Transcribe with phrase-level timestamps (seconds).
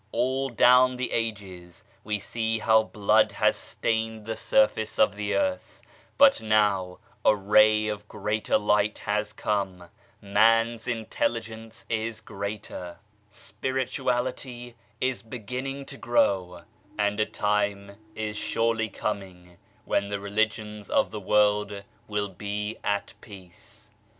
[0.11, 5.79] All down the ages we see how blood has stained the surface of the earth;
[6.17, 12.97] but now a ray of greater light has come, man's intelligence is greater,
[13.29, 16.61] spirituality is H H4 PASTOR WAGNER'S CHURCH beginning to grow,
[16.97, 23.13] and a time is surely coming when the religions of the world will be at
[23.21, 23.91] peace.